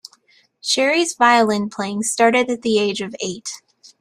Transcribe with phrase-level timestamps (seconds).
[0.61, 3.61] Sherry's violin playing started at the age of eight.